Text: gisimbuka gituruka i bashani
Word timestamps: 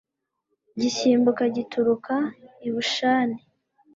gisimbuka 0.79 1.43
gituruka 1.55 2.15
i 2.67 2.69
bashani 2.73 3.39